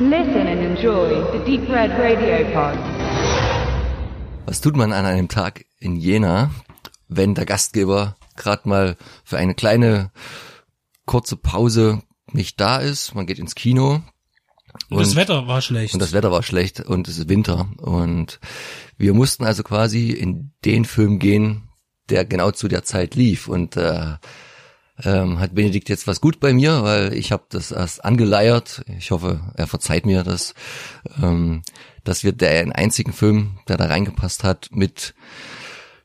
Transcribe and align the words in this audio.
Listen 0.00 0.48
and 0.48 0.60
enjoy 0.60 1.22
the 1.30 1.38
Deep 1.44 1.68
Red 1.68 1.92
Radio 1.92 2.44
Pod. 2.52 2.76
Was 4.44 4.60
tut 4.60 4.74
man 4.74 4.92
an 4.92 5.04
einem 5.04 5.28
Tag 5.28 5.66
in 5.78 5.94
Jena, 5.94 6.50
wenn 7.06 7.36
der 7.36 7.46
Gastgeber 7.46 8.16
gerade 8.34 8.68
mal 8.68 8.96
für 9.22 9.36
eine 9.36 9.54
kleine 9.54 10.10
kurze 11.06 11.36
Pause 11.36 12.02
nicht 12.32 12.60
da 12.60 12.78
ist? 12.78 13.14
Man 13.14 13.26
geht 13.26 13.38
ins 13.38 13.54
Kino. 13.54 14.02
Und, 14.90 14.98
das 14.98 15.14
Wetter 15.14 15.46
war 15.46 15.62
schlecht. 15.62 15.94
Und 15.94 16.00
das 16.00 16.12
Wetter 16.12 16.32
war 16.32 16.42
schlecht 16.42 16.80
und 16.80 17.06
es 17.06 17.18
ist 17.18 17.28
Winter. 17.28 17.68
Und 17.76 18.40
wir 18.98 19.14
mussten 19.14 19.44
also 19.44 19.62
quasi 19.62 20.10
in 20.10 20.50
den 20.64 20.86
Film 20.86 21.20
gehen, 21.20 21.68
der 22.08 22.24
genau 22.24 22.50
zu 22.50 22.66
der 22.66 22.82
Zeit 22.82 23.14
lief. 23.14 23.46
Und 23.46 23.76
äh, 23.76 24.16
ähm, 25.02 25.40
hat 25.40 25.54
Benedikt 25.54 25.88
jetzt 25.88 26.06
was 26.06 26.20
gut 26.20 26.40
bei 26.40 26.52
mir, 26.52 26.82
weil 26.82 27.14
ich 27.14 27.32
habe 27.32 27.44
das 27.48 27.72
erst 27.72 28.04
angeleiert. 28.04 28.84
Ich 28.98 29.10
hoffe, 29.10 29.40
er 29.56 29.66
verzeiht 29.66 30.06
mir 30.06 30.22
das, 30.22 30.54
ähm, 31.20 31.62
dass 32.04 32.22
wir 32.22 32.32
den 32.32 32.72
einzigen 32.72 33.12
Film, 33.12 33.58
der 33.68 33.76
da 33.76 33.86
reingepasst 33.86 34.44
hat, 34.44 34.68
mit 34.72 35.14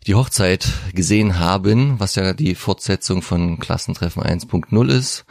die 0.08 0.16
Hochzeit 0.16 0.68
gesehen 0.94 1.38
haben, 1.38 2.00
was 2.00 2.16
ja 2.16 2.34
die 2.34 2.56
Fortsetzung 2.56 3.22
von 3.22 3.60
Klassentreffen 3.60 4.24
1.0 4.24 4.90
ist. 4.90 5.26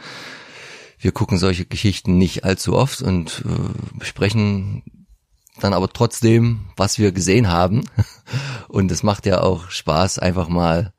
Wir 0.99 1.11
gucken 1.11 1.37
solche 1.37 1.65
Geschichten 1.65 2.17
nicht 2.17 2.43
allzu 2.43 2.75
oft 2.75 3.01
und 3.01 3.43
äh, 3.45 3.97
besprechen 3.97 4.83
dann 5.59 5.73
aber 5.73 5.89
trotzdem, 5.89 6.67
was 6.77 6.99
wir 6.99 7.11
gesehen 7.11 7.49
haben. 7.49 7.83
Und 8.67 8.91
es 8.91 9.03
macht 9.03 9.25
ja 9.25 9.41
auch 9.41 9.69
Spaß, 9.69 10.19
einfach 10.19 10.47
mal 10.47 10.93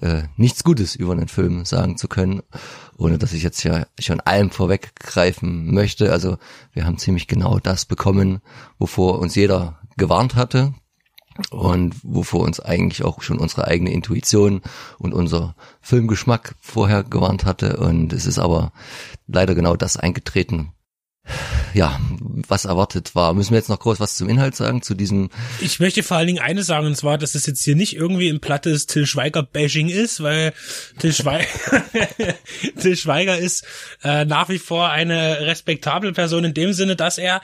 äh, 0.00 0.22
nichts 0.36 0.64
Gutes 0.64 0.94
über 0.94 1.12
einen 1.12 1.28
Film 1.28 1.64
sagen 1.64 1.96
zu 1.96 2.08
können, 2.08 2.42
ohne 2.96 3.18
dass 3.18 3.32
ich 3.32 3.42
jetzt 3.42 3.62
ja 3.62 3.86
schon 3.98 4.20
allem 4.20 4.50
vorweggreifen 4.50 5.72
möchte. 5.72 6.12
Also 6.12 6.38
wir 6.72 6.84
haben 6.84 6.98
ziemlich 6.98 7.26
genau 7.26 7.58
das 7.58 7.84
bekommen, 7.84 8.40
wovor 8.78 9.18
uns 9.18 9.34
jeder 9.34 9.80
gewarnt 9.96 10.34
hatte 10.34 10.74
und 11.50 11.94
wovor 12.02 12.40
uns 12.40 12.60
eigentlich 12.60 13.04
auch 13.04 13.22
schon 13.22 13.38
unsere 13.38 13.66
eigene 13.66 13.92
Intuition 13.92 14.62
und 14.98 15.14
unser 15.14 15.54
Filmgeschmack 15.80 16.54
vorher 16.60 17.02
gewarnt 17.02 17.44
hatte. 17.44 17.76
Und 17.78 18.12
es 18.12 18.26
ist 18.26 18.38
aber 18.38 18.72
leider 19.26 19.54
genau 19.54 19.76
das 19.76 19.96
eingetreten, 19.96 20.72
ja, 21.74 22.00
was 22.48 22.64
erwartet 22.64 23.14
war. 23.14 23.34
Müssen 23.34 23.50
wir 23.50 23.58
jetzt 23.58 23.68
noch 23.68 23.78
groß 23.78 24.00
was 24.00 24.16
zum 24.16 24.28
Inhalt 24.28 24.54
sagen, 24.56 24.82
zu 24.82 24.94
diesem? 24.94 25.30
Ich 25.60 25.80
möchte 25.80 26.02
vor 26.02 26.16
allen 26.16 26.26
Dingen 26.26 26.42
eines 26.42 26.66
sagen, 26.66 26.86
und 26.86 26.96
zwar, 26.96 27.18
dass 27.18 27.34
es 27.34 27.46
jetzt 27.46 27.62
hier 27.64 27.76
nicht 27.76 27.96
irgendwie 27.96 28.28
im 28.28 28.40
plattes 28.40 28.86
Till 28.86 29.06
Schweiger-Bashing 29.06 29.88
ist, 29.88 30.22
weil 30.22 30.52
Till 30.98 31.12
Schweiger, 31.12 31.46
Till 32.80 32.96
Schweiger 32.96 33.38
ist 33.38 33.64
äh, 34.02 34.24
nach 34.24 34.48
wie 34.48 34.58
vor 34.58 34.90
eine 34.90 35.40
respektable 35.40 36.12
Person 36.12 36.44
in 36.44 36.54
dem 36.54 36.72
Sinne, 36.72 36.96
dass 36.96 37.18
er 37.18 37.42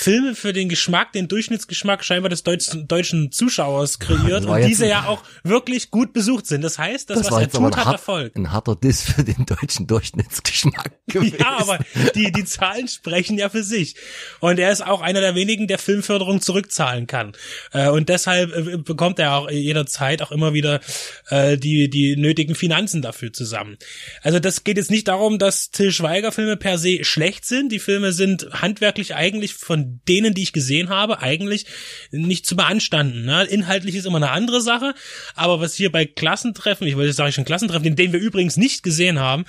Filme 0.00 0.34
für 0.34 0.54
den 0.54 0.70
Geschmack, 0.70 1.12
den 1.12 1.28
Durchschnittsgeschmack 1.28 2.02
scheinbar 2.02 2.30
des 2.30 2.42
deutschen, 2.42 2.88
deutschen 2.88 3.32
Zuschauers 3.32 3.98
kreiert 3.98 4.46
und 4.46 4.64
diese 4.64 4.86
ja 4.86 5.04
auch 5.04 5.22
wirklich 5.44 5.90
gut 5.90 6.14
besucht 6.14 6.46
sind. 6.46 6.62
Das 6.62 6.78
heißt, 6.78 7.10
das, 7.10 7.18
das 7.18 7.30
was 7.30 7.42
er 7.42 7.50
tut, 7.50 7.76
hat 7.76 7.92
Erfolg. 7.92 8.34
Ein 8.34 8.50
harter 8.50 8.76
Diss 8.76 9.02
für 9.02 9.22
den 9.24 9.44
deutschen 9.44 9.86
Durchschnittsgeschmack 9.86 10.92
gewesen. 11.06 11.36
Ja, 11.38 11.58
aber 11.58 11.80
die, 12.14 12.32
die 12.32 12.46
Zahlen 12.46 12.88
sprechen 12.88 13.36
ja 13.36 13.50
für 13.50 13.62
sich. 13.62 13.94
Und 14.40 14.58
er 14.58 14.72
ist 14.72 14.80
auch 14.86 15.02
einer 15.02 15.20
der 15.20 15.34
wenigen, 15.34 15.66
der 15.66 15.76
Filmförderung 15.78 16.40
zurückzahlen 16.40 17.06
kann. 17.06 17.32
Äh, 17.72 17.90
und 17.90 18.08
deshalb 18.08 18.56
äh, 18.56 18.78
bekommt 18.78 19.18
er 19.18 19.34
auch 19.34 19.50
jederzeit 19.50 20.22
auch 20.22 20.32
immer 20.32 20.54
wieder 20.54 20.80
äh, 21.28 21.58
die, 21.58 21.90
die 21.90 22.16
nötigen 22.16 22.54
Finanzen 22.54 23.02
dafür 23.02 23.34
zusammen. 23.34 23.76
Also 24.22 24.38
das 24.38 24.64
geht 24.64 24.78
jetzt 24.78 24.90
nicht 24.90 25.08
darum, 25.08 25.38
dass 25.38 25.70
Till 25.72 25.92
Schweiger 25.92 26.32
Filme 26.32 26.56
per 26.56 26.78
se 26.78 27.04
schlecht 27.04 27.44
sind. 27.44 27.70
Die 27.70 27.80
Filme 27.80 28.12
sind 28.12 28.48
handwerklich 28.50 29.14
eigentlich 29.14 29.52
von 29.52 29.89
denen, 30.08 30.34
die 30.34 30.42
ich 30.42 30.52
gesehen 30.52 30.88
habe, 30.88 31.20
eigentlich 31.20 31.66
nicht 32.10 32.46
zu 32.46 32.56
beanstanden. 32.56 33.24
Ne? 33.24 33.44
Inhaltlich 33.44 33.94
ist 33.94 34.06
immer 34.06 34.16
eine 34.16 34.30
andere 34.30 34.60
Sache, 34.60 34.94
aber 35.34 35.60
was 35.60 35.74
hier 35.74 35.92
bei 35.92 36.04
Klassentreffen, 36.04 36.86
ich 36.86 36.96
wollte 36.96 37.12
sage 37.12 37.30
ich 37.30 37.34
schon 37.34 37.44
Klassentreffen, 37.44 37.86
in 37.86 37.96
denen 37.96 38.12
wir 38.12 38.20
übrigens 38.20 38.56
nicht 38.56 38.82
gesehen 38.82 39.18
haben, 39.18 39.44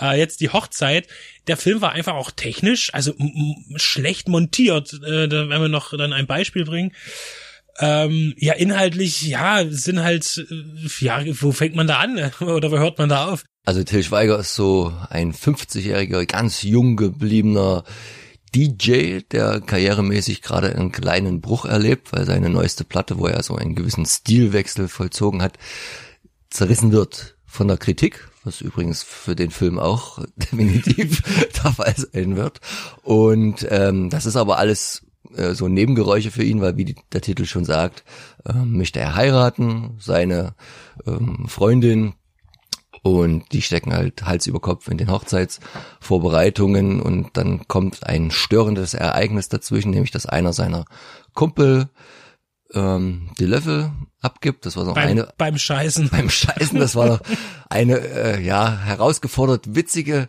äh, 0.00 0.18
jetzt 0.18 0.40
die 0.40 0.50
Hochzeit, 0.50 1.08
der 1.46 1.56
Film 1.56 1.80
war 1.80 1.92
einfach 1.92 2.14
auch 2.14 2.30
technisch, 2.30 2.94
also 2.94 3.14
schlecht 3.76 4.28
montiert. 4.28 4.92
Äh, 4.94 5.28
da 5.28 5.48
werden 5.48 5.62
wir 5.62 5.68
noch 5.68 5.96
dann 5.96 6.12
ein 6.12 6.26
Beispiel 6.26 6.64
bringen. 6.64 6.92
Ähm, 7.78 8.34
ja, 8.36 8.52
inhaltlich, 8.52 9.22
ja, 9.22 9.64
sind 9.68 10.02
halt, 10.02 10.46
äh, 10.50 11.04
ja, 11.04 11.22
wo 11.40 11.52
fängt 11.52 11.74
man 11.74 11.86
da 11.86 11.98
an 11.98 12.30
oder 12.40 12.70
wo 12.70 12.78
hört 12.78 12.98
man 12.98 13.08
da 13.08 13.26
auf? 13.26 13.44
Also 13.64 13.82
Till 13.84 14.02
Schweiger 14.02 14.38
ist 14.40 14.54
so 14.54 14.92
ein 15.08 15.32
50-jähriger, 15.32 16.26
ganz 16.26 16.62
jung 16.62 16.96
gebliebener 16.96 17.84
DJ, 18.54 19.20
der 19.30 19.60
karrieremäßig 19.60 20.42
gerade 20.42 20.74
einen 20.74 20.92
kleinen 20.92 21.40
Bruch 21.40 21.64
erlebt, 21.64 22.12
weil 22.12 22.26
seine 22.26 22.50
neueste 22.50 22.84
Platte, 22.84 23.18
wo 23.18 23.26
er 23.26 23.42
so 23.42 23.56
einen 23.56 23.74
gewissen 23.74 24.06
Stilwechsel 24.06 24.88
vollzogen 24.88 25.42
hat, 25.42 25.58
zerrissen 26.50 26.92
wird 26.92 27.36
von 27.46 27.68
der 27.68 27.78
Kritik, 27.78 28.28
was 28.44 28.60
übrigens 28.60 29.02
für 29.02 29.34
den 29.34 29.50
Film 29.50 29.78
auch 29.78 30.18
definitiv 30.36 31.22
der 31.64 31.72
Fall 31.72 31.94
sein 31.96 32.36
wird. 32.36 32.60
Und 33.02 33.66
ähm, 33.70 34.10
das 34.10 34.26
ist 34.26 34.36
aber 34.36 34.58
alles 34.58 35.06
äh, 35.34 35.54
so 35.54 35.68
Nebengeräusche 35.68 36.30
für 36.30 36.44
ihn, 36.44 36.60
weil 36.60 36.76
wie 36.76 36.84
die, 36.84 36.96
der 37.12 37.20
Titel 37.20 37.46
schon 37.46 37.64
sagt, 37.64 38.04
äh, 38.44 38.52
möchte 38.52 39.00
er 39.00 39.14
heiraten, 39.14 39.96
seine 39.98 40.54
ähm, 41.06 41.46
Freundin 41.48 42.14
und 43.02 43.52
die 43.52 43.62
stecken 43.62 43.92
halt 43.92 44.24
Hals 44.24 44.46
über 44.46 44.60
Kopf 44.60 44.88
in 44.88 44.96
den 44.96 45.10
Hochzeitsvorbereitungen 45.10 47.00
und 47.00 47.36
dann 47.36 47.66
kommt 47.66 48.06
ein 48.06 48.30
störendes 48.30 48.94
Ereignis 48.94 49.48
dazwischen, 49.48 49.90
nämlich 49.90 50.12
dass 50.12 50.26
einer 50.26 50.52
seiner 50.52 50.84
Kumpel 51.34 51.88
ähm, 52.74 53.30
die 53.38 53.46
Löffel 53.46 53.90
abgibt. 54.20 54.66
Das 54.66 54.76
war 54.76 54.84
noch 54.84 54.94
beim, 54.94 55.08
eine 55.08 55.28
beim 55.36 55.58
Scheißen. 55.58 56.08
Beim 56.12 56.30
Scheißen, 56.30 56.78
das 56.78 56.94
war 56.94 57.06
noch 57.06 57.20
eine 57.68 57.98
äh, 57.98 58.40
ja 58.40 58.78
herausgefordert 58.78 59.74
witzige 59.74 60.28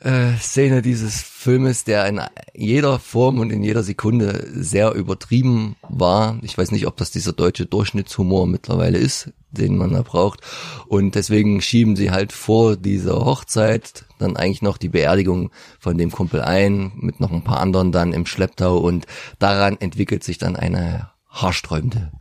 äh, 0.00 0.36
Szene 0.36 0.82
dieses 0.82 1.20
Filmes, 1.20 1.84
der 1.84 2.06
in 2.06 2.20
jeder 2.54 2.98
Form 2.98 3.38
und 3.38 3.50
in 3.50 3.62
jeder 3.62 3.82
Sekunde 3.82 4.48
sehr 4.52 4.92
übertrieben 4.92 5.76
war. 5.88 6.38
Ich 6.42 6.56
weiß 6.56 6.70
nicht, 6.70 6.86
ob 6.86 6.96
das 6.96 7.10
dieser 7.10 7.32
deutsche 7.32 7.66
Durchschnittshumor 7.66 8.46
mittlerweile 8.46 8.98
ist, 8.98 9.32
den 9.50 9.76
man 9.76 9.92
da 9.92 10.02
braucht. 10.02 10.40
Und 10.88 11.14
deswegen 11.14 11.60
schieben 11.60 11.96
sie 11.96 12.10
halt 12.10 12.32
vor 12.32 12.76
dieser 12.76 13.24
Hochzeit 13.24 14.06
dann 14.18 14.36
eigentlich 14.36 14.62
noch 14.62 14.78
die 14.78 14.88
Beerdigung 14.88 15.50
von 15.78 15.98
dem 15.98 16.10
Kumpel 16.10 16.40
ein, 16.40 16.92
mit 16.96 17.20
noch 17.20 17.32
ein 17.32 17.44
paar 17.44 17.60
anderen 17.60 17.92
dann 17.92 18.12
im 18.12 18.26
Schlepptau 18.26 18.78
und 18.78 19.06
daran 19.38 19.76
entwickelt 19.80 20.24
sich 20.24 20.38
dann 20.38 20.56
eine 20.56 21.10
haarsträubende 21.28 22.12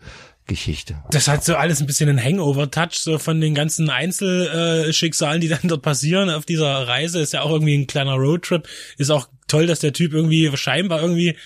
Geschichte. 0.51 1.01
Das 1.11 1.27
hat 1.27 1.43
so 1.43 1.55
alles 1.55 1.79
ein 1.79 1.87
bisschen 1.87 2.09
einen 2.09 2.23
Hangover-Touch, 2.23 2.99
so 2.99 3.17
von 3.17 3.39
den 3.39 3.55
ganzen 3.55 3.89
Einzelschicksalen, 3.89 5.39
die 5.39 5.47
dann 5.47 5.61
dort 5.63 5.81
passieren 5.81 6.29
auf 6.29 6.45
dieser 6.45 6.87
Reise. 6.87 7.21
Ist 7.21 7.33
ja 7.33 7.41
auch 7.41 7.51
irgendwie 7.51 7.77
ein 7.77 7.87
kleiner 7.87 8.15
Roadtrip. 8.15 8.67
Ist 8.97 9.11
auch 9.11 9.29
toll, 9.47 9.65
dass 9.65 9.79
der 9.79 9.93
Typ 9.93 10.13
irgendwie 10.13 10.51
scheinbar 10.55 11.01
irgendwie 11.01 11.37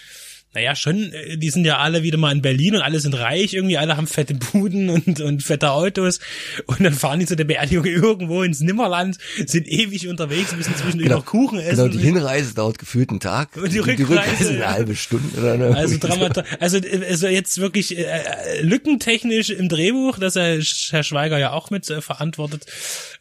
naja, 0.55 0.73
schon, 0.73 1.11
äh, 1.11 1.37
die 1.37 1.49
sind 1.49 1.65
ja 1.65 1.79
alle 1.79 2.01
wieder 2.01 2.17
mal 2.17 2.31
in 2.31 2.41
Berlin 2.41 2.75
und 2.75 2.81
alle 2.81 2.99
sind 2.99 3.13
reich, 3.13 3.53
irgendwie 3.53 3.77
alle 3.77 3.97
haben 3.97 4.07
fette 4.07 4.33
Buden 4.33 4.89
und, 4.89 5.19
und 5.19 5.43
fette 5.43 5.71
Autos 5.71 6.19
und 6.65 6.81
dann 6.81 6.93
fahren 6.93 7.19
die 7.19 7.25
zu 7.25 7.35
der 7.35 7.43
Beerdigung 7.43 7.85
irgendwo 7.85 8.41
ins 8.41 8.61
Nimmerland, 8.61 9.17
sind 9.45 9.67
ewig 9.67 10.07
unterwegs, 10.07 10.55
müssen 10.55 10.73
zwischendurch 10.73 11.09
genau, 11.09 11.17
noch 11.17 11.25
Kuchen 11.25 11.59
essen. 11.59 11.75
Genau, 11.75 11.87
die 11.89 11.99
Hinreise 11.99 12.55
dauert 12.55 12.79
gefühlt 12.79 13.09
einen 13.09 13.19
Tag 13.19 13.57
und 13.57 13.71
die, 13.73 13.79
Rückreise, 13.79 13.97
die 13.97 14.03
Rückreise 14.03 14.49
eine 14.51 14.71
halbe 14.71 14.95
Stunde. 14.95 15.37
Oder 15.37 15.53
eine 15.53 15.75
also, 15.75 15.97
Dramata 15.97 16.43
also, 16.61 16.79
also 17.09 17.27
jetzt 17.27 17.59
wirklich 17.59 17.97
äh, 17.97 18.61
lückentechnisch 18.61 19.49
im 19.49 19.67
Drehbuch, 19.67 20.19
das 20.19 20.37
er 20.37 20.61
Herr 20.61 21.03
Schweiger 21.03 21.37
ja 21.37 21.51
auch 21.51 21.69
mit 21.69 21.89
äh, 21.89 21.99
verantwortet, 21.99 22.65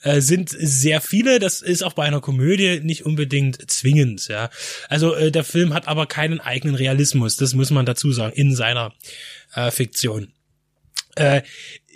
äh, 0.03 0.21
sind 0.21 0.51
sehr 0.51 1.01
viele. 1.01 1.41
Das 1.41 1.63
ist 1.63 1.83
auch 1.83 1.95
bei 1.95 2.05
einer 2.05 2.21
Komödie 2.21 2.81
nicht 2.81 3.05
unbedingt 3.05 3.69
zwingend. 3.69 4.29
Ja, 4.29 4.51
Also 4.89 5.15
äh, 5.15 5.33
der 5.33 5.43
Film 5.43 5.75
hat 5.75 5.89
aber 5.89 6.07
keinen 6.07 6.39
eigenen 6.39 6.77
Realismus 6.77 7.24
muss. 7.25 7.37
Das 7.37 7.55
muss 7.55 7.71
man 7.71 7.87
dazu 7.87 8.13
sagen, 8.13 8.35
in 8.37 8.55
seiner 8.55 8.93
äh, 9.55 9.71
Fiktion. 9.71 10.33
Äh, 11.17 11.43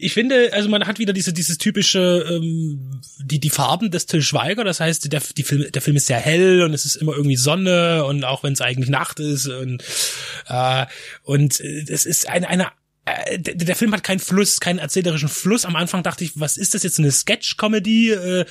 ich 0.01 0.15
finde, 0.15 0.53
also 0.53 0.69
man 0.69 0.87
hat 0.87 1.01
wieder 1.01 1.13
diese 1.13 1.33
dieses 1.33 1.59
typische 1.59 2.25
ähm, 2.31 3.01
die 3.19 3.41
die 3.41 3.51
Farben 3.51 3.91
des 3.91 4.07
Till 4.07 4.23
Schweiger. 4.23 4.65
Das 4.65 4.81
heißt, 4.81 5.13
der 5.13 5.21
die 5.37 5.43
Film 5.43 5.71
der 5.73 5.83
Film 5.83 5.97
ist 5.97 6.07
sehr 6.07 6.19
hell 6.19 6.63
und 6.63 6.73
es 6.73 6.85
ist 6.85 6.97
immer 6.97 7.15
irgendwie 7.17 7.37
Sonne 7.37 8.05
und 8.05 8.25
auch 8.25 8.45
wenn 8.45 8.53
es 8.53 8.61
eigentlich 8.61 8.91
Nacht 8.91 9.19
ist 9.19 9.49
und 9.49 9.83
äh, 10.49 10.87
und 11.25 11.59
es 11.61 12.07
ist 12.07 12.29
eine 12.29 12.49
eine 12.49 12.69
äh, 13.27 13.39
der, 13.39 13.77
Film 13.77 13.93
hat 13.93 14.03
keinen 14.03 14.19
Fluss, 14.19 14.61
keinen 14.61 14.79
erzählerischen 14.79 15.29
Fluss. 15.29 15.65
Am 15.65 15.77
Anfang 15.77 16.03
dachte 16.03 16.25
ich, 16.25 16.33
was 16.35 16.57
ist 16.57 16.75
das 16.75 16.83
jetzt, 16.83 16.99
eine 16.99 17.11
Sketch-Comedy? 17.11 18.11
Äh, 18.11 18.45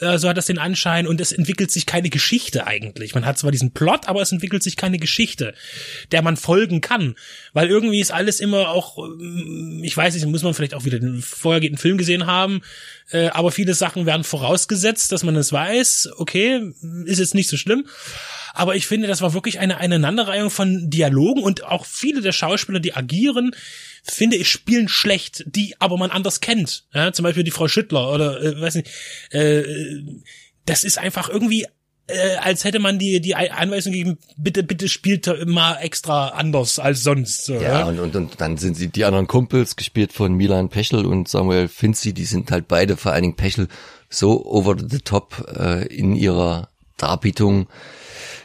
äh, 0.00 0.18
so 0.18 0.28
hat 0.28 0.36
das 0.36 0.46
den 0.46 0.58
Anschein. 0.58 1.06
Und 1.06 1.20
es 1.20 1.32
entwickelt 1.32 1.70
sich 1.70 1.86
keine 1.86 2.10
Geschichte 2.10 2.66
eigentlich. 2.66 3.14
Man 3.14 3.24
hat 3.24 3.38
zwar 3.38 3.50
diesen 3.50 3.72
Plot, 3.72 4.08
aber 4.08 4.22
es 4.22 4.32
entwickelt 4.32 4.62
sich 4.62 4.76
keine 4.76 4.98
Geschichte, 4.98 5.54
der 6.12 6.22
man 6.22 6.36
folgen 6.36 6.80
kann. 6.80 7.14
Weil 7.52 7.68
irgendwie 7.68 8.00
ist 8.00 8.12
alles 8.12 8.40
immer 8.40 8.70
auch, 8.70 8.98
ähm, 8.98 9.80
ich 9.84 9.96
weiß 9.96 10.14
nicht, 10.14 10.26
muss 10.26 10.42
man 10.42 10.54
vielleicht 10.54 10.74
auch 10.74 10.84
wieder 10.84 10.98
den 10.98 11.22
vorhergehenden 11.22 11.78
Film 11.78 11.98
gesehen 11.98 12.26
haben, 12.26 12.62
äh, 13.10 13.28
aber 13.28 13.52
viele 13.52 13.74
Sachen 13.74 14.06
werden 14.06 14.24
vorausgesetzt, 14.24 15.12
dass 15.12 15.22
man 15.22 15.36
es 15.36 15.52
weiß. 15.52 16.10
Okay, 16.16 16.72
ist 17.04 17.18
jetzt 17.18 17.34
nicht 17.34 17.48
so 17.48 17.56
schlimm. 17.56 17.86
aber 18.54 18.76
ich 18.76 18.86
finde, 18.86 19.08
das 19.08 19.20
war 19.20 19.34
wirklich 19.34 19.58
eine 19.58 19.78
Aneinanderreihung 19.78 20.48
von 20.50 20.88
Dialogen 20.88 21.42
und 21.42 21.64
auch 21.64 21.84
viele 21.84 22.20
der 22.20 22.32
Schauspieler, 22.32 22.80
die 22.80 22.94
agieren, 22.94 23.50
finde 24.04 24.36
ich, 24.36 24.48
spielen 24.48 24.88
schlecht, 24.88 25.44
die 25.46 25.74
aber 25.80 25.96
man 25.96 26.10
anders 26.10 26.40
kennt. 26.40 26.84
Ja, 26.92 27.12
zum 27.12 27.24
Beispiel 27.24 27.44
die 27.44 27.50
Frau 27.50 27.68
Schüttler 27.68 28.12
oder 28.12 28.40
äh, 28.42 28.60
weiß 28.60 28.76
nicht, 28.76 28.90
äh, 29.30 29.64
das 30.66 30.84
ist 30.84 30.98
einfach 30.98 31.28
irgendwie 31.28 31.66
äh, 32.06 32.36
als 32.36 32.64
hätte 32.64 32.80
man 32.80 32.98
die 32.98 33.20
die 33.20 33.34
Anweisung 33.34 33.92
gegeben, 33.92 34.18
bitte 34.36 34.62
bitte 34.62 34.88
spielt 34.88 35.46
mal 35.46 35.76
extra 35.76 36.28
anders 36.28 36.78
als 36.78 37.02
sonst. 37.02 37.46
So, 37.46 37.54
ja, 37.54 37.62
ja? 37.62 37.84
Und, 37.84 37.98
und 37.98 38.14
und 38.14 38.40
dann 38.40 38.58
sind 38.58 38.76
sie 38.76 38.88
die 38.88 39.04
anderen 39.04 39.26
Kumpels 39.26 39.76
gespielt 39.76 40.12
von 40.12 40.34
Milan 40.34 40.68
Pechel 40.68 41.06
und 41.06 41.28
Samuel 41.28 41.68
Finzi, 41.68 42.12
die 42.12 42.26
sind 42.26 42.50
halt 42.50 42.68
beide 42.68 42.96
vor 42.98 43.12
allen 43.12 43.22
Dingen 43.22 43.36
Pechel 43.36 43.68
so 44.10 44.44
over 44.44 44.76
the 44.78 44.98
top 44.98 45.50
äh, 45.56 45.86
in 45.86 46.14
ihrer 46.14 46.68
Darbietung, 46.98 47.68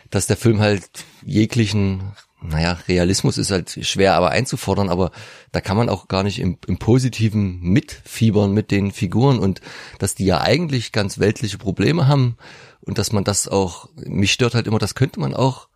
dass 0.09 0.25
der 0.25 0.37
Film 0.37 0.61
halt 0.61 0.87
jeglichen 1.25 2.13
naja, 2.41 2.77
Realismus 2.87 3.37
ist 3.37 3.51
halt 3.51 3.79
schwer 3.81 4.15
aber 4.15 4.31
einzufordern, 4.31 4.89
aber 4.89 5.11
da 5.51 5.61
kann 5.61 5.75
man 5.75 5.89
auch 5.89 6.07
gar 6.07 6.23
nicht 6.23 6.39
im, 6.39 6.57
im 6.67 6.77
Positiven 6.77 7.59
mitfiebern 7.61 8.53
mit 8.53 8.71
den 8.71 8.91
Figuren. 8.91 9.39
Und 9.39 9.61
dass 9.97 10.15
die 10.15 10.25
ja 10.25 10.41
eigentlich 10.41 10.91
ganz 10.91 11.19
weltliche 11.19 11.57
Probleme 11.57 12.07
haben, 12.07 12.37
und 12.81 12.97
dass 12.97 13.11
man 13.11 13.23
das 13.23 13.47
auch, 13.47 13.89
mich 13.95 14.31
stört 14.31 14.55
halt 14.55 14.67
immer, 14.67 14.79
das 14.79 14.95
könnte 14.95 15.19
man 15.19 15.33
auch 15.33 15.67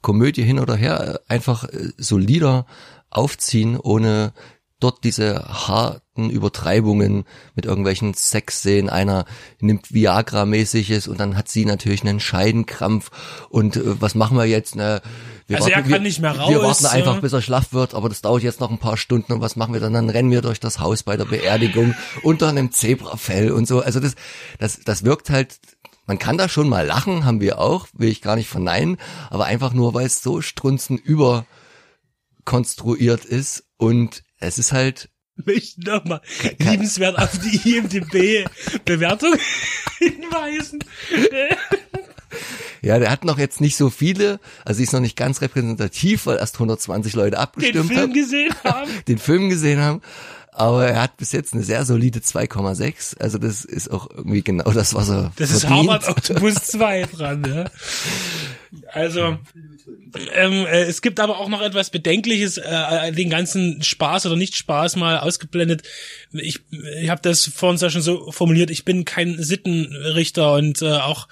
Komödie 0.00 0.42
hin 0.42 0.58
oder 0.58 0.76
her 0.76 1.20
einfach 1.28 1.64
äh, 1.64 1.90
solider 1.96 2.66
aufziehen, 3.10 3.78
ohne 3.78 4.32
dort 4.82 5.04
diese 5.04 5.44
harten 5.48 6.30
Übertreibungen 6.30 7.24
mit 7.54 7.66
irgendwelchen 7.66 8.14
Sexszenen. 8.14 8.90
Einer 8.90 9.24
nimmt 9.60 9.92
Viagra-mäßiges 9.92 11.08
und 11.08 11.20
dann 11.20 11.36
hat 11.36 11.48
sie 11.48 11.64
natürlich 11.64 12.02
einen 12.02 12.20
Scheidenkrampf 12.20 13.10
und 13.48 13.76
äh, 13.76 14.00
was 14.00 14.14
machen 14.14 14.36
wir 14.36 14.46
jetzt? 14.46 14.76
Ne? 14.76 15.00
Wir 15.46 15.58
also 15.58 15.70
warten, 15.70 15.84
er 15.84 15.96
kann 15.96 16.02
nicht 16.02 16.20
mehr 16.20 16.36
raus. 16.36 16.50
Wir 16.50 16.62
warten 16.62 16.86
einfach, 16.86 17.20
bis 17.20 17.32
er 17.32 17.42
schlaff 17.42 17.72
wird, 17.72 17.94
aber 17.94 18.08
das 18.08 18.22
dauert 18.22 18.42
jetzt 18.42 18.60
noch 18.60 18.70
ein 18.70 18.78
paar 18.78 18.96
Stunden 18.96 19.32
und 19.32 19.40
was 19.40 19.56
machen 19.56 19.74
wir 19.74 19.80
dann? 19.80 19.92
Dann 19.92 20.10
rennen 20.10 20.30
wir 20.30 20.42
durch 20.42 20.60
das 20.60 20.80
Haus 20.80 21.02
bei 21.02 21.16
der 21.16 21.26
Beerdigung 21.26 21.94
unter 22.22 22.48
einem 22.48 22.72
Zebrafell 22.72 23.52
und 23.52 23.68
so. 23.68 23.80
Also 23.80 24.00
das, 24.00 24.14
das, 24.58 24.80
das 24.80 25.04
wirkt 25.04 25.30
halt 25.30 25.60
man 26.06 26.18
kann 26.18 26.36
da 26.36 26.48
schon 26.48 26.68
mal 26.68 26.84
lachen, 26.84 27.24
haben 27.24 27.40
wir 27.40 27.60
auch, 27.60 27.86
will 27.94 28.08
ich 28.08 28.22
gar 28.22 28.34
nicht 28.34 28.48
verneinen, 28.48 28.96
aber 29.30 29.44
einfach 29.44 29.72
nur, 29.72 29.94
weil 29.94 30.06
es 30.06 30.20
so 30.20 30.40
strunzen 30.40 30.98
überkonstruiert 30.98 33.24
ist 33.24 33.68
und 33.76 34.24
es 34.42 34.58
ist 34.58 34.72
halt 34.72 35.08
möchte 35.46 35.80
nochmal 35.80 36.20
liebenswert 36.58 37.18
auf 37.18 37.38
die 37.38 37.76
IMDB-Bewertung 37.76 39.34
hinweisen. 39.98 40.84
Ja, 42.82 42.98
der 42.98 43.10
hat 43.10 43.24
noch 43.24 43.38
jetzt 43.38 43.60
nicht 43.60 43.76
so 43.76 43.90
viele, 43.90 44.40
also 44.64 44.82
ist 44.82 44.92
noch 44.92 45.00
nicht 45.00 45.16
ganz 45.16 45.40
repräsentativ, 45.40 46.26
weil 46.26 46.38
erst 46.38 46.56
120 46.56 47.14
Leute 47.14 47.38
abgestimmt 47.38 47.76
haben. 47.76 47.88
Den 47.88 47.96
Film 47.96 48.02
haben, 48.02 48.14
gesehen 48.14 48.54
haben. 48.64 48.90
Den 49.08 49.18
Film 49.18 49.48
gesehen 49.48 49.80
haben. 49.80 50.02
Aber 50.54 50.86
er 50.86 51.00
hat 51.00 51.16
bis 51.16 51.32
jetzt 51.32 51.54
eine 51.54 51.62
sehr 51.62 51.84
solide 51.86 52.18
2,6. 52.18 53.18
Also 53.18 53.38
das 53.38 53.64
ist 53.64 53.90
auch 53.90 54.10
irgendwie 54.10 54.42
genau 54.42 54.70
das, 54.70 54.92
was 54.92 55.08
er 55.08 55.32
Das 55.36 55.50
verdient. 55.50 55.54
ist 55.54 55.70
Harvard 55.70 56.08
Octopus 56.08 56.54
2 56.56 57.02
dran, 57.04 57.44
ja. 57.48 57.64
Also 58.92 59.38
ähm, 60.34 60.66
äh, 60.66 60.82
es 60.82 61.00
gibt 61.00 61.20
aber 61.20 61.38
auch 61.38 61.48
noch 61.48 61.62
etwas 61.62 61.88
Bedenkliches, 61.88 62.58
äh, 62.58 63.12
den 63.12 63.30
ganzen 63.30 63.82
Spaß 63.82 64.26
oder 64.26 64.36
Nicht-Spaß 64.36 64.96
mal 64.96 65.18
ausgeblendet. 65.20 65.82
Ich, 66.32 66.60
ich 67.00 67.08
habe 67.08 67.22
das 67.22 67.46
vor 67.46 67.70
uns 67.70 67.80
ja 67.80 67.88
schon 67.88 68.02
so 68.02 68.30
formuliert, 68.30 68.70
ich 68.70 68.84
bin 68.84 69.06
kein 69.06 69.42
Sittenrichter 69.42 70.52
und 70.54 70.82
äh, 70.82 70.96
auch 70.96 71.28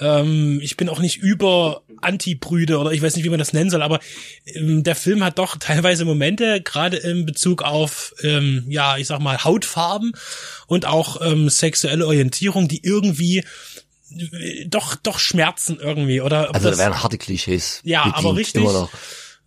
ähm, 0.00 0.60
ich 0.62 0.76
bin 0.76 0.88
auch 0.88 0.98
nicht 0.98 1.18
über 1.18 1.82
Anti-Brüde 2.00 2.78
oder 2.78 2.92
ich 2.92 3.02
weiß 3.02 3.16
nicht, 3.16 3.24
wie 3.24 3.30
man 3.30 3.38
das 3.38 3.52
nennen 3.52 3.70
soll, 3.70 3.82
aber 3.82 4.00
ähm, 4.46 4.82
der 4.82 4.96
Film 4.96 5.22
hat 5.22 5.38
doch 5.38 5.56
teilweise 5.56 6.04
Momente, 6.04 6.60
gerade 6.62 6.96
in 6.96 7.26
Bezug 7.26 7.62
auf, 7.62 8.14
ähm, 8.22 8.64
ja, 8.68 8.96
ich 8.96 9.06
sag 9.06 9.20
mal, 9.20 9.44
Hautfarben 9.44 10.12
und 10.66 10.86
auch 10.86 11.20
ähm, 11.20 11.48
sexuelle 11.48 12.06
Orientierung, 12.06 12.68
die 12.68 12.82
irgendwie 12.82 13.44
äh, 14.10 14.66
doch, 14.66 14.96
doch 14.96 15.18
schmerzen 15.18 15.78
irgendwie, 15.80 16.20
oder? 16.20 16.54
Also 16.54 16.70
da 16.70 16.78
werden 16.78 17.02
harte 17.02 17.18
Klischees. 17.18 17.80
Ja, 17.84 18.04
bedient, 18.04 18.18
aber 18.18 18.36
richtig. 18.36 18.68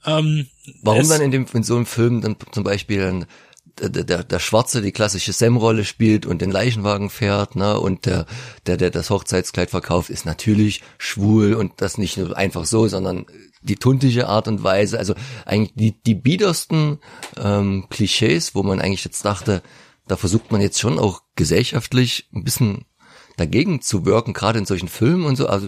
Ähm, 0.06 0.48
Warum 0.82 1.08
dann 1.10 1.22
in 1.22 1.32
dem, 1.32 1.46
in 1.54 1.64
so 1.64 1.76
einem 1.76 1.86
Film 1.86 2.22
dann 2.22 2.36
zum 2.52 2.64
Beispiel 2.64 3.00
dann 3.00 3.26
der, 3.80 4.04
der, 4.04 4.24
der 4.24 4.40
Schwarze 4.40 4.82
die 4.82 4.92
klassische 4.92 5.34
Sam-Rolle 5.34 5.86
spielt 5.86 6.26
und 6.26 6.42
den 6.42 6.52
Leichenwagen 6.52 7.10
fährt, 7.10 7.56
ne, 7.56 7.80
und 7.80 8.06
der, 8.06 8.26
der, 8.66 8.78
der 8.78 8.92
das 8.92 9.10
Hochzeitskleid 9.10 9.70
verkauft, 9.70 10.10
ist 10.10 10.26
natürlich 10.26 10.82
schwul 10.98 11.54
und 11.54 11.74
das 11.78 11.98
nicht 11.98 12.18
nur 12.18 12.38
einfach 12.38 12.66
so, 12.66 12.88
sondern 12.88 13.26
die 13.62 13.78
tuntige 13.78 14.28
Art 14.28 14.48
und 14.48 14.64
Weise, 14.64 15.00
also 15.00 15.16
eigentlich 15.46 15.74
die, 15.76 16.04
die 16.04 16.16
biedersten 16.16 17.00
ähm, 17.38 17.88
Klischees, 17.90 18.56
wo 18.56 18.64
man 18.64 18.80
eigentlich 18.80 19.06
jetzt 19.06 19.26
dachte, 19.26 19.64
da 20.08 20.18
versucht 20.18 20.52
man 20.52 20.62
jetzt 20.62 20.80
schon 20.80 21.00
auch 21.00 21.22
gesellschaftlich 21.36 22.28
ein 22.34 22.44
bisschen 22.44 22.86
dagegen 23.38 23.82
zu 23.82 24.06
wirken, 24.06 24.34
gerade 24.34 24.60
in 24.60 24.66
solchen 24.66 24.90
Filmen 24.90 25.26
und 25.26 25.38
so, 25.38 25.48
also 25.48 25.68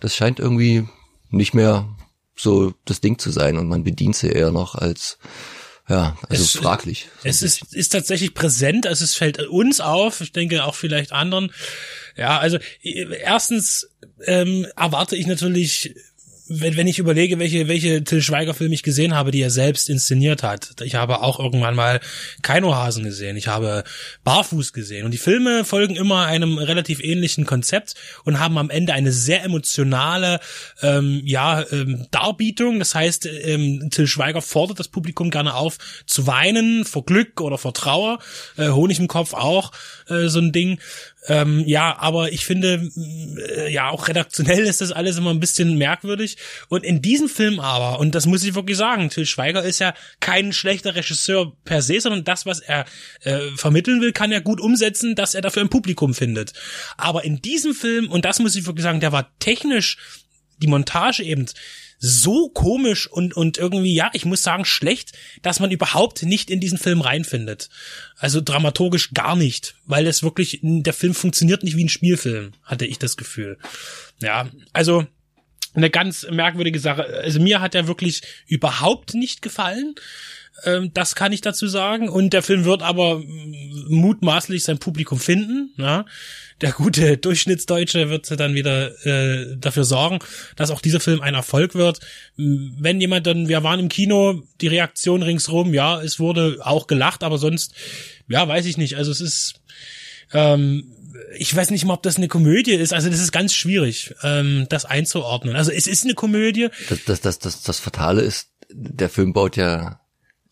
das 0.00 0.14
scheint 0.14 0.40
irgendwie 0.40 0.86
nicht 1.30 1.54
mehr 1.54 1.88
so 2.36 2.74
das 2.84 3.00
Ding 3.00 3.18
zu 3.18 3.30
sein 3.30 3.56
und 3.56 3.68
man 3.68 3.84
bedient 3.84 4.16
sie 4.16 4.28
eher 4.28 4.52
noch 4.52 4.74
als 4.74 5.18
ja, 5.88 6.16
also 6.28 6.42
es, 6.42 6.52
fraglich. 6.52 7.08
Es 7.22 7.42
ist, 7.42 7.72
ist 7.72 7.90
tatsächlich 7.90 8.34
präsent, 8.34 8.86
also 8.86 9.04
es 9.04 9.14
fällt 9.14 9.38
uns 9.46 9.80
auf, 9.80 10.20
ich 10.20 10.32
denke 10.32 10.64
auch 10.64 10.74
vielleicht 10.74 11.12
anderen. 11.12 11.52
Ja, 12.16 12.38
also 12.38 12.58
erstens 12.82 13.88
ähm, 14.24 14.66
erwarte 14.76 15.16
ich 15.16 15.26
natürlich 15.26 15.94
wenn, 16.48 16.76
wenn 16.76 16.86
ich 16.86 16.98
überlege, 16.98 17.38
welche, 17.38 17.68
welche 17.68 18.04
Till 18.04 18.22
Schweiger-Filme 18.22 18.74
ich 18.74 18.82
gesehen 18.82 19.14
habe, 19.14 19.30
die 19.30 19.40
er 19.40 19.50
selbst 19.50 19.88
inszeniert 19.88 20.42
hat. 20.42 20.80
Ich 20.82 20.94
habe 20.94 21.22
auch 21.22 21.40
irgendwann 21.40 21.74
mal 21.74 22.00
Keinohasen 22.42 23.04
gesehen. 23.04 23.36
Ich 23.36 23.48
habe 23.48 23.84
Barfuß 24.24 24.72
gesehen. 24.72 25.04
Und 25.04 25.10
die 25.10 25.18
Filme 25.18 25.64
folgen 25.64 25.96
immer 25.96 26.26
einem 26.26 26.58
relativ 26.58 27.00
ähnlichen 27.00 27.46
Konzept 27.46 27.94
und 28.24 28.38
haben 28.38 28.58
am 28.58 28.70
Ende 28.70 28.92
eine 28.92 29.12
sehr 29.12 29.42
emotionale, 29.44 30.40
ähm, 30.82 31.22
ja, 31.24 31.64
ähm, 31.72 32.06
Darbietung. 32.10 32.78
Das 32.78 32.94
heißt, 32.94 33.26
ähm, 33.26 33.88
Till 33.90 34.06
Schweiger 34.06 34.42
fordert 34.42 34.78
das 34.78 34.88
Publikum 34.88 35.30
gerne 35.30 35.54
auf, 35.54 35.78
zu 36.06 36.26
weinen 36.26 36.84
vor 36.84 37.04
Glück 37.04 37.40
oder 37.40 37.58
vor 37.58 37.74
Trauer. 37.74 38.18
Äh, 38.56 38.68
Honig 38.68 38.98
im 38.98 39.08
Kopf 39.08 39.34
auch, 39.34 39.72
äh, 40.08 40.28
so 40.28 40.38
ein 40.38 40.52
Ding. 40.52 40.78
Ähm, 41.28 41.64
ja, 41.66 41.96
aber 41.98 42.32
ich 42.32 42.44
finde, 42.44 42.90
äh, 43.56 43.72
ja, 43.72 43.90
auch 43.90 44.08
redaktionell 44.08 44.64
ist 44.64 44.80
das 44.80 44.92
alles 44.92 45.16
immer 45.16 45.30
ein 45.30 45.40
bisschen 45.40 45.76
merkwürdig. 45.76 46.36
Und 46.68 46.84
in 46.84 47.02
diesem 47.02 47.28
Film 47.28 47.60
aber, 47.60 47.98
und 47.98 48.14
das 48.14 48.26
muss 48.26 48.44
ich 48.44 48.54
wirklich 48.54 48.76
sagen, 48.76 49.10
Till 49.10 49.26
Schweiger 49.26 49.62
ist 49.62 49.78
ja 49.78 49.94
kein 50.20 50.52
schlechter 50.52 50.94
Regisseur 50.94 51.52
per 51.64 51.82
se, 51.82 52.00
sondern 52.00 52.24
das, 52.24 52.46
was 52.46 52.60
er 52.60 52.84
äh, 53.20 53.40
vermitteln 53.56 54.00
will, 54.00 54.12
kann 54.12 54.32
er 54.32 54.40
gut 54.40 54.60
umsetzen, 54.60 55.14
dass 55.14 55.34
er 55.34 55.42
dafür 55.42 55.62
ein 55.62 55.68
Publikum 55.68 56.14
findet. 56.14 56.52
Aber 56.96 57.24
in 57.24 57.42
diesem 57.42 57.74
Film, 57.74 58.08
und 58.10 58.24
das 58.24 58.38
muss 58.38 58.56
ich 58.56 58.66
wirklich 58.66 58.84
sagen, 58.84 59.00
der 59.00 59.12
war 59.12 59.30
technisch, 59.38 59.98
die 60.58 60.68
Montage 60.68 61.22
eben, 61.22 61.46
so 61.98 62.48
komisch 62.48 63.06
und, 63.10 63.34
und 63.34 63.58
irgendwie, 63.58 63.94
ja, 63.94 64.10
ich 64.12 64.24
muss 64.24 64.42
sagen, 64.42 64.64
schlecht, 64.64 65.12
dass 65.42 65.60
man 65.60 65.70
überhaupt 65.70 66.22
nicht 66.22 66.50
in 66.50 66.60
diesen 66.60 66.78
Film 66.78 67.00
reinfindet. 67.00 67.68
Also 68.18 68.40
dramaturgisch 68.40 69.14
gar 69.14 69.36
nicht, 69.36 69.76
weil 69.86 70.06
es 70.06 70.22
wirklich, 70.22 70.60
der 70.62 70.92
Film 70.92 71.14
funktioniert 71.14 71.62
nicht 71.62 71.76
wie 71.76 71.84
ein 71.84 71.88
Spielfilm, 71.88 72.52
hatte 72.62 72.86
ich 72.86 72.98
das 72.98 73.16
Gefühl. 73.16 73.58
Ja, 74.20 74.50
also 74.72 75.06
eine 75.74 75.90
ganz 75.90 76.26
merkwürdige 76.30 76.80
Sache. 76.80 77.04
Also 77.04 77.40
mir 77.40 77.60
hat 77.60 77.74
er 77.74 77.86
wirklich 77.86 78.22
überhaupt 78.46 79.14
nicht 79.14 79.42
gefallen. 79.42 79.94
Ähm, 80.64 80.90
das 80.94 81.14
kann 81.14 81.32
ich 81.32 81.40
dazu 81.40 81.66
sagen. 81.66 82.08
Und 82.08 82.32
der 82.32 82.42
Film 82.42 82.64
wird 82.64 82.82
aber 82.82 83.22
mutmaßlich 83.88 84.64
sein 84.64 84.78
Publikum 84.78 85.18
finden. 85.18 85.72
Ja 85.76 86.04
der 86.60 86.72
gute 86.72 87.16
Durchschnittsdeutsche 87.18 88.08
wird 88.08 88.38
dann 88.38 88.54
wieder 88.54 89.06
äh, 89.06 89.56
dafür 89.56 89.84
sorgen, 89.84 90.18
dass 90.56 90.70
auch 90.70 90.80
dieser 90.80 91.00
Film 91.00 91.20
ein 91.20 91.34
Erfolg 91.34 91.74
wird. 91.74 92.00
Wenn 92.36 93.00
jemand 93.00 93.26
dann, 93.26 93.48
wir 93.48 93.62
waren 93.62 93.80
im 93.80 93.88
Kino, 93.88 94.42
die 94.60 94.68
Reaktion 94.68 95.22
ringsrum, 95.22 95.74
ja, 95.74 96.00
es 96.00 96.18
wurde 96.18 96.58
auch 96.60 96.86
gelacht, 96.86 97.22
aber 97.22 97.38
sonst, 97.38 97.74
ja, 98.28 98.46
weiß 98.46 98.66
ich 98.66 98.78
nicht. 98.78 98.96
Also 98.96 99.10
es 99.10 99.20
ist, 99.20 99.54
ähm, 100.32 100.92
ich 101.38 101.54
weiß 101.54 101.70
nicht 101.70 101.84
mal, 101.84 101.94
ob 101.94 102.02
das 102.02 102.16
eine 102.16 102.28
Komödie 102.28 102.72
ist. 102.72 102.92
Also 102.92 103.10
das 103.10 103.20
ist 103.20 103.32
ganz 103.32 103.54
schwierig, 103.54 104.14
ähm, 104.22 104.66
das 104.68 104.84
einzuordnen. 104.84 105.56
Also 105.56 105.70
es 105.70 105.86
ist 105.86 106.04
eine 106.04 106.14
Komödie. 106.14 106.68
Das, 106.88 107.04
das, 107.04 107.20
das, 107.20 107.38
das, 107.38 107.62
das 107.62 107.78
Fatale 107.78 108.22
ist, 108.22 108.50
der 108.70 109.08
Film 109.08 109.32
baut 109.32 109.56
ja 109.56 110.00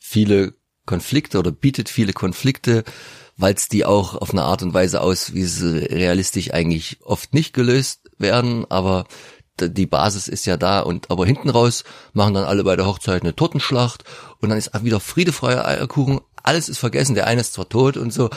viele 0.06 0.54
Konflikte 0.86 1.38
oder 1.38 1.50
bietet 1.50 1.88
viele 1.88 2.12
Konflikte 2.12 2.84
weil 3.36 3.54
es 3.54 3.68
die 3.68 3.84
auch 3.84 4.14
auf 4.14 4.30
eine 4.30 4.42
Art 4.42 4.62
und 4.62 4.74
Weise 4.74 5.00
aus, 5.00 5.34
wie 5.34 5.44
sie 5.44 5.78
realistisch 5.78 6.52
eigentlich 6.52 6.98
oft 7.02 7.34
nicht 7.34 7.52
gelöst 7.52 8.10
werden, 8.18 8.64
aber 8.70 9.06
die 9.60 9.86
Basis 9.86 10.26
ist 10.26 10.46
ja 10.46 10.56
da 10.56 10.80
und 10.80 11.10
aber 11.10 11.26
hinten 11.26 11.48
raus 11.48 11.84
machen 12.12 12.34
dann 12.34 12.44
alle 12.44 12.64
bei 12.64 12.74
der 12.74 12.86
Hochzeit 12.86 13.22
eine 13.22 13.36
Totenschlacht 13.36 14.04
und 14.40 14.48
dann 14.48 14.58
ist 14.58 14.70
wieder 14.82 14.98
friedefreier 14.98 15.64
Eierkuchen. 15.64 16.20
Alles 16.42 16.68
ist 16.68 16.78
vergessen. 16.78 17.14
Der 17.14 17.26
eine 17.26 17.40
ist 17.40 17.54
zwar 17.54 17.68
tot 17.68 17.96
und 17.96 18.12
so 18.12 18.30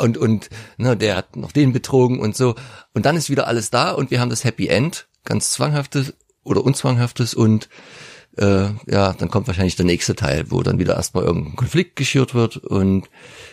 und 0.00 0.16
und 0.16 0.48
ne, 0.78 0.96
der 0.96 1.16
hat 1.16 1.36
noch 1.36 1.52
den 1.52 1.72
betrogen 1.72 2.20
und 2.20 2.36
so 2.36 2.54
und 2.94 3.04
dann 3.04 3.16
ist 3.16 3.30
wieder 3.30 3.48
alles 3.48 3.70
da 3.70 3.90
und 3.90 4.12
wir 4.12 4.20
haben 4.20 4.30
das 4.30 4.44
Happy 4.44 4.68
End, 4.68 5.08
ganz 5.24 5.50
zwanghaftes 5.50 6.14
oder 6.44 6.64
unzwanghaftes 6.64 7.34
und 7.34 7.68
äh, 8.36 8.68
ja, 8.86 9.12
dann 9.12 9.30
kommt 9.30 9.46
wahrscheinlich 9.46 9.76
der 9.76 9.86
nächste 9.86 10.14
Teil, 10.14 10.50
wo 10.50 10.62
dann 10.62 10.78
wieder 10.78 10.96
erstmal 10.96 11.24
irgendein 11.24 11.56
Konflikt 11.56 11.96
geschürt 11.96 12.34
wird 12.34 12.56
und 12.56 13.08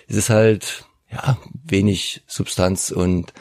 es 0.08 0.16
ist 0.16 0.30
halt 0.30 0.86
ja 1.12 1.38
wenig 1.66 2.24
Substanz 2.28 2.92
und 2.92 3.34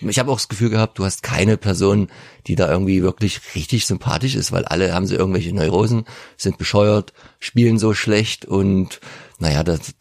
ich 0.00 0.18
habe 0.18 0.32
auch 0.32 0.36
das 0.36 0.48
Gefühl 0.48 0.70
gehabt, 0.70 0.98
du 0.98 1.04
hast 1.04 1.22
keine 1.22 1.56
Person, 1.56 2.08
die 2.48 2.56
da 2.56 2.68
irgendwie 2.68 3.02
wirklich 3.02 3.40
richtig 3.54 3.86
sympathisch 3.86 4.34
ist, 4.34 4.50
weil 4.50 4.64
alle 4.64 4.92
haben 4.92 5.06
sie 5.06 5.14
irgendwelche 5.14 5.54
Neurosen, 5.54 6.06
sind 6.36 6.58
bescheuert, 6.58 7.12
spielen 7.38 7.78
so 7.78 7.94
schlecht 7.94 8.44
und 8.44 9.00
naja, 9.38 9.62
das, 9.62 9.94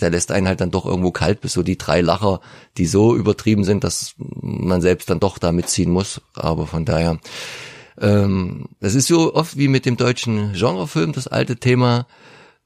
der 0.00 0.10
lässt 0.10 0.32
einen 0.32 0.48
halt 0.48 0.60
dann 0.60 0.70
doch 0.70 0.86
irgendwo 0.86 1.12
kalt, 1.12 1.40
bis 1.40 1.52
so 1.52 1.62
die 1.62 1.78
drei 1.78 2.00
Lacher, 2.00 2.40
die 2.76 2.86
so 2.86 3.14
übertrieben 3.14 3.64
sind, 3.64 3.84
dass 3.84 4.14
man 4.18 4.80
selbst 4.80 5.10
dann 5.10 5.20
doch 5.20 5.38
da 5.38 5.52
mitziehen 5.52 5.90
muss. 5.90 6.20
Aber 6.34 6.66
von 6.66 6.84
daher, 6.84 7.18
ähm, 8.00 8.68
es 8.80 8.94
ist 8.94 9.08
so 9.08 9.34
oft 9.34 9.56
wie 9.56 9.68
mit 9.68 9.86
dem 9.86 9.96
deutschen 9.96 10.52
Genrefilm, 10.52 11.12
das 11.12 11.28
alte 11.28 11.56
Thema, 11.56 12.06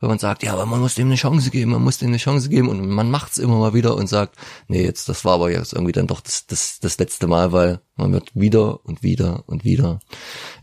wenn 0.01 0.11
man 0.11 0.19
sagt, 0.19 0.45
ja, 0.45 0.53
aber 0.53 0.67
man 0.67 0.81
muss 0.81 0.95
dem 0.95 1.09
eine 1.09 1.17
Chance 1.17 1.51
geben, 1.51 1.73
man 1.73 1.83
muss 1.83 1.99
dem 1.99 2.09
eine 2.09 2.19
Chance 2.19 2.49
geben 2.49 2.69
und 2.69 2.87
man 2.89 3.11
macht's 3.11 3.39
immer 3.39 3.59
mal 3.59 3.75
wieder 3.75 3.97
und 3.97 4.09
sagt, 4.09 4.37
nee, 4.69 4.85
jetzt, 4.85 5.09
das 5.09 5.25
war 5.25 5.35
aber 5.35 5.51
jetzt 5.51 5.73
irgendwie 5.73 5.93
dann 5.93 6.07
doch 6.07 6.21
das, 6.21 6.47
das, 6.47 6.79
das 6.81 6.99
letzte 6.99 7.27
Mal, 7.27 7.53
weil 7.53 7.81
man 7.97 8.13
wird 8.13 8.31
wieder 8.35 8.85
und 8.85 9.03
wieder 9.03 9.45
und 9.49 9.65
wieder 9.65 9.99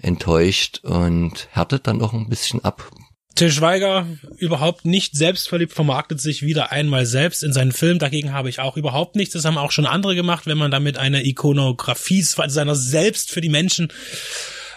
enttäuscht 0.02 0.80
und 0.84 1.50
härtet 1.52 1.88
dann 1.88 2.00
doch 2.00 2.14
ein 2.14 2.30
bisschen 2.30 2.64
ab. 2.64 2.92
Til 3.36 3.52
Schweiger 3.52 4.08
überhaupt 4.38 4.86
nicht 4.86 5.18
selbstverliebt 5.18 5.74
vermarktet 5.74 6.22
sich 6.22 6.42
wieder 6.42 6.72
einmal 6.72 7.06
selbst 7.06 7.44
in 7.44 7.52
seinen 7.52 7.74
Film. 7.74 8.00
Dagegen 8.00 8.32
habe 8.32 8.48
ich 8.48 8.62
auch 8.62 8.78
überhaupt 8.78 9.18
nichts. 9.18 9.34
Das 9.34 9.44
haben 9.44 9.58
auch 9.58 9.74
schon 9.74 9.86
andere 9.86 10.16
gemacht, 10.16 10.48
wenn 10.48 10.58
man 10.58 10.72
damit 10.72 10.98
eine 10.98 11.26
Ikonografie 11.26 12.22
seiner 12.22 12.76
selbst 12.76 13.32
für 13.32 13.42
die 13.42 13.50
Menschen 13.50 13.90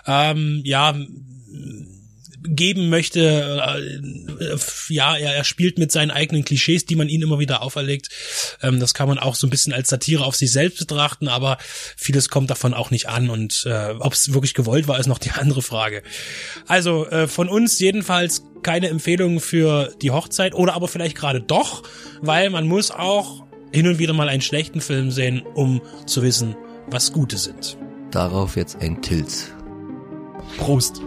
ähm, 0.09 0.63
ja 0.65 0.95
geben 2.43 2.89
möchte. 2.89 3.21
Äh, 3.21 4.57
ja, 4.89 5.17
er, 5.17 5.35
er 5.35 5.45
spielt 5.45 5.79
mit 5.79 5.93
seinen 5.93 6.11
eigenen 6.11 6.45
Klischees, 6.45 6.87
die 6.87 6.97
man 6.97 7.09
ihm 7.09 7.23
immer 7.23 7.39
wieder 7.39 7.63
auferlegt. 7.63 8.09
Ähm, 8.63 8.81
das 8.81 8.95
kann 8.95 9.09
man 9.09 9.19
auch 9.19 9.35
so 9.35 9.47
ein 9.47 9.51
bisschen 9.51 9.73
als 9.73 9.89
Satire 9.89 10.25
auf 10.25 10.37
sich 10.37 10.53
selbst 10.53 10.79
betrachten, 10.79 11.29
aber 11.29 11.59
vieles 11.97 12.29
kommt 12.29 12.51
davon 12.51 12.75
auch 12.75 12.91
nicht 12.91 13.09
an 13.09 13.31
und 13.31 13.65
äh, 13.67 13.95
ob 13.99 14.13
es 14.13 14.33
wirklich 14.33 14.55
gewollt 14.55 14.89
war, 14.89 14.99
ist 14.99 15.07
noch 15.07 15.19
die 15.19 15.31
andere 15.33 15.63
Frage. 15.63 16.03
Also 16.67 17.07
äh, 17.07 17.29
von 17.29 17.49
uns 17.49 17.79
jedenfalls 17.79 18.43
keine 18.63 18.89
Empfehlung 18.89 19.41
für 19.41 19.93
die 20.03 20.11
Hochzeit 20.11 20.55
oder 20.55 20.75
aber 20.75 20.89
vielleicht 20.89 21.17
gerade 21.17 21.41
doch, 21.41 21.83
weil 22.21 22.51
man 22.51 22.67
muss 22.67 22.91
auch 22.91 23.45
hin 23.73 23.87
und 23.87 23.99
wieder 23.99 24.15
mal 24.15 24.29
einen 24.29 24.43
schlechten 24.43 24.81
Film 24.81 25.11
sehen, 25.11 25.43
um 25.55 25.83
zu 26.07 26.23
wissen, 26.23 26.57
was 26.87 27.13
gute 27.13 27.37
sind. 27.37 27.77
Darauf 28.11 28.57
jetzt 28.57 28.81
ein 28.81 29.03
Tilz. 29.03 29.53
Prost. 30.57 31.03